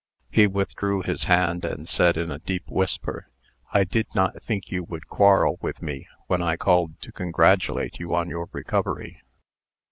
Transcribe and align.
He 0.31 0.47
withdrew 0.47 1.03
his 1.03 1.25
hand, 1.25 1.63
and 1.63 1.87
said, 1.87 2.17
in 2.17 2.31
a 2.31 2.39
deep 2.39 2.63
whisper: 2.67 3.29
"I 3.71 3.83
did 3.83 4.07
not 4.15 4.41
think 4.41 4.71
you 4.71 4.83
would 4.85 5.05
quarrel 5.07 5.59
with 5.61 5.83
me, 5.83 6.07
when 6.25 6.41
I 6.41 6.55
called 6.57 6.99
to 7.01 7.11
congratulate 7.11 7.99
you 7.99 8.15
on 8.15 8.27
your 8.27 8.49
recovery." 8.51 9.21